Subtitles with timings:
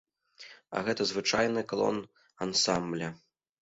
[0.77, 2.03] А гэта звычайны клон
[2.51, 3.17] ансамбля.